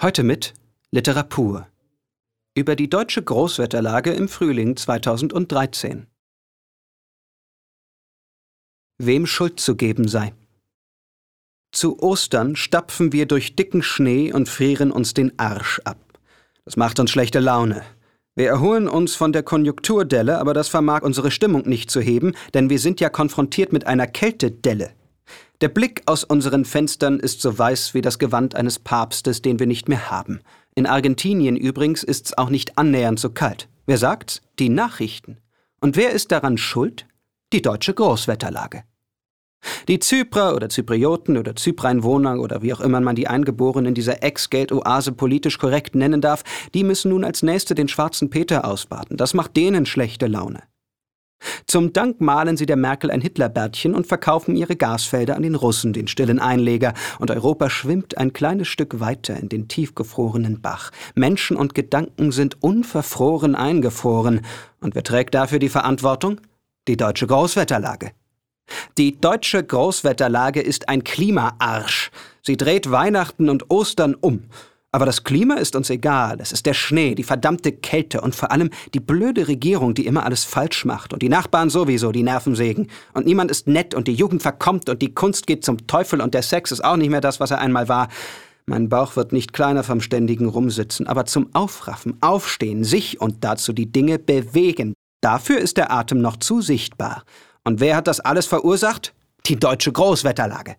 [0.00, 0.54] Heute mit
[0.92, 1.66] Literatur
[2.54, 6.06] über die deutsche Großwetterlage im Frühling 2013.
[8.98, 10.34] Wem Schuld zu geben sei.
[11.72, 15.98] Zu Ostern stapfen wir durch dicken Schnee und frieren uns den Arsch ab.
[16.64, 17.82] Das macht uns schlechte Laune.
[18.36, 22.70] Wir erholen uns von der Konjunkturdelle, aber das vermag unsere Stimmung nicht zu heben, denn
[22.70, 24.94] wir sind ja konfrontiert mit einer Kältedelle.
[25.60, 29.66] Der Blick aus unseren Fenstern ist so weiß wie das Gewand eines Papstes, den wir
[29.66, 30.40] nicht mehr haben.
[30.76, 33.68] In Argentinien übrigens ist's auch nicht annähernd so kalt.
[33.84, 34.40] Wer sagt's?
[34.60, 35.38] Die Nachrichten.
[35.80, 37.06] Und wer ist daran schuld?
[37.52, 38.84] Die deutsche Großwetterlage.
[39.88, 45.10] Die Zyprer oder Zyprioten oder Zypreinwohner oder wie auch immer man die Eingeborenen dieser Ex-Geldoase
[45.10, 49.16] politisch korrekt nennen darf, die müssen nun als Nächste den schwarzen Peter ausbaden.
[49.16, 50.62] Das macht denen schlechte Laune.
[51.66, 55.92] Zum Dank malen sie der Merkel ein Hitlerbärtchen und verkaufen ihre Gasfelder an den Russen,
[55.92, 60.90] den stillen Einleger, und Europa schwimmt ein kleines Stück weiter in den tiefgefrorenen Bach.
[61.14, 64.40] Menschen und Gedanken sind unverfroren eingefroren.
[64.80, 66.40] Und wer trägt dafür die Verantwortung?
[66.88, 68.12] Die deutsche Großwetterlage.
[68.96, 72.10] Die deutsche Großwetterlage ist ein Klimaarsch.
[72.42, 74.44] Sie dreht Weihnachten und Ostern um.
[74.90, 76.38] Aber das Klima ist uns egal.
[76.40, 80.24] Es ist der Schnee, die verdammte Kälte und vor allem die blöde Regierung, die immer
[80.24, 81.12] alles falsch macht.
[81.12, 82.88] Und die Nachbarn sowieso, die Nervensägen.
[83.12, 86.32] Und niemand ist nett und die Jugend verkommt und die Kunst geht zum Teufel und
[86.32, 88.08] der Sex ist auch nicht mehr das, was er einmal war.
[88.64, 93.74] Mein Bauch wird nicht kleiner vom ständigen Rumsitzen, aber zum Aufraffen, Aufstehen, sich und dazu
[93.74, 94.94] die Dinge bewegen.
[95.20, 97.24] Dafür ist der Atem noch zu sichtbar.
[97.64, 99.14] Und wer hat das alles verursacht?
[99.46, 100.76] Die deutsche Großwetterlage.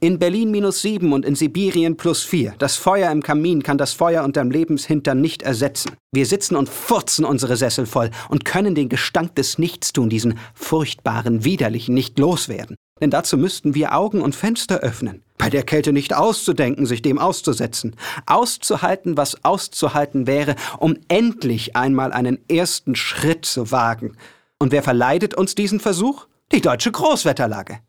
[0.00, 2.54] In Berlin minus sieben und in Sibirien plus vier.
[2.58, 5.92] Das Feuer im Kamin kann das Feuer unterm Lebenshintern nicht ersetzen.
[6.12, 11.44] Wir sitzen und furzen unsere Sessel voll und können den Gestank des Nichtstun, diesen furchtbaren,
[11.44, 12.76] widerlichen, nicht loswerden.
[13.00, 15.22] Denn dazu müssten wir Augen und Fenster öffnen.
[15.38, 17.96] Bei der Kälte nicht auszudenken, sich dem auszusetzen.
[18.26, 24.16] Auszuhalten, was auszuhalten wäre, um endlich einmal einen ersten Schritt zu wagen.
[24.58, 26.26] Und wer verleidet uns diesen Versuch?
[26.52, 27.80] Die deutsche Großwetterlage.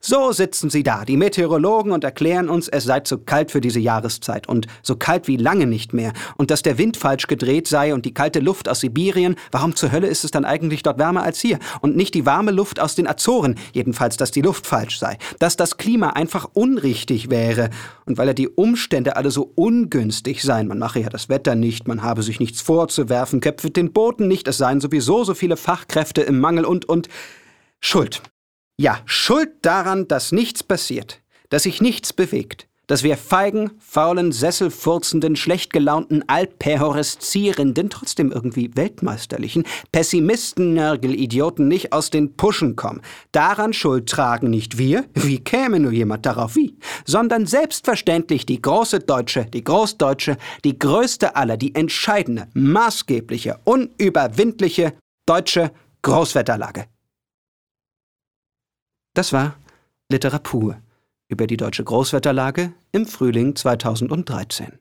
[0.00, 3.80] So sitzen sie da, die Meteorologen, und erklären uns, es sei zu kalt für diese
[3.80, 6.12] Jahreszeit und so kalt wie lange nicht mehr.
[6.36, 9.92] Und dass der Wind falsch gedreht sei und die kalte Luft aus Sibirien, warum zur
[9.92, 11.58] Hölle ist es dann eigentlich dort wärmer als hier?
[11.80, 15.56] Und nicht die warme Luft aus den Azoren, jedenfalls, dass die Luft falsch sei, dass
[15.56, 17.70] das Klima einfach unrichtig wäre.
[18.06, 21.88] Und weil ja die Umstände alle so ungünstig seien, man mache ja das Wetter nicht,
[21.88, 26.22] man habe sich nichts vorzuwerfen, köpfe den Boden nicht, es seien sowieso so viele Fachkräfte
[26.22, 27.08] im Mangel und und.
[27.80, 28.22] Schuld.
[28.80, 31.20] Ja, schuld daran, dass nichts passiert,
[31.50, 39.64] dass sich nichts bewegt, dass wir feigen, faulen, sesselfurzenden, schlecht gelaunten, altperhoreszierenden, trotzdem irgendwie weltmeisterlichen,
[39.92, 43.02] Pessimisten, Nörgelidioten nicht aus den Puschen kommen.
[43.32, 49.00] Daran Schuld tragen nicht wir, wie käme nur jemand darauf wie, sondern selbstverständlich die große
[49.00, 54.94] Deutsche, die Großdeutsche, die größte aller, die entscheidende, maßgebliche, unüberwindliche
[55.26, 55.70] deutsche
[56.00, 56.86] Großwetterlage.
[59.20, 59.54] Das war
[60.08, 60.80] Literatur
[61.28, 64.79] über die deutsche Großwetterlage im Frühling 2013.